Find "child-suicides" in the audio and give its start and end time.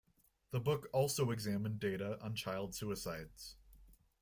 2.33-3.55